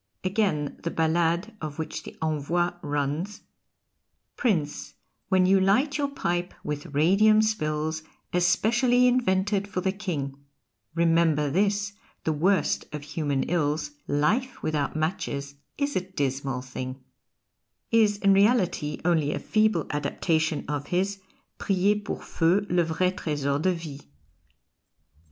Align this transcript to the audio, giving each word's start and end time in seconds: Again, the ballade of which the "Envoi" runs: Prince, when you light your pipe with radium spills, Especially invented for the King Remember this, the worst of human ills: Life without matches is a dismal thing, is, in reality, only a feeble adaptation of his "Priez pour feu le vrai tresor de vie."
Again, 0.23 0.79
the 0.81 0.89
ballade 0.89 1.55
of 1.61 1.77
which 1.77 2.01
the 2.01 2.17
"Envoi" 2.23 2.73
runs: 2.81 3.41
Prince, 4.35 4.95
when 5.29 5.45
you 5.45 5.59
light 5.59 5.99
your 5.99 6.07
pipe 6.07 6.55
with 6.63 6.87
radium 6.87 7.43
spills, 7.43 8.01
Especially 8.33 9.05
invented 9.05 9.67
for 9.67 9.81
the 9.81 9.91
King 9.91 10.43
Remember 10.95 11.51
this, 11.51 11.93
the 12.23 12.33
worst 12.33 12.85
of 12.91 13.03
human 13.03 13.43
ills: 13.43 13.91
Life 14.07 14.63
without 14.63 14.95
matches 14.95 15.53
is 15.77 15.95
a 15.95 16.01
dismal 16.01 16.63
thing, 16.63 17.03
is, 17.91 18.17
in 18.17 18.33
reality, 18.33 18.99
only 19.05 19.31
a 19.33 19.37
feeble 19.37 19.85
adaptation 19.91 20.65
of 20.67 20.87
his 20.87 21.19
"Priez 21.59 22.03
pour 22.03 22.19
feu 22.23 22.65
le 22.71 22.83
vrai 22.85 23.11
tresor 23.13 23.59
de 23.61 23.73
vie." 23.75 23.99